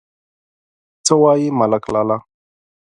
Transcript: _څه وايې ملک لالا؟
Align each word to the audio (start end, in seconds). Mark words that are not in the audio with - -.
_څه 1.05 1.13
وايې 1.21 1.49
ملک 1.59 1.83
لالا؟ 1.93 2.17